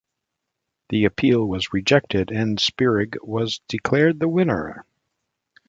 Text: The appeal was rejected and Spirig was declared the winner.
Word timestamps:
The 0.89 1.05
appeal 1.05 1.45
was 1.47 1.73
rejected 1.73 2.31
and 2.31 2.57
Spirig 2.57 3.17
was 3.21 3.61
declared 3.67 4.19
the 4.19 4.27
winner. 4.27 4.83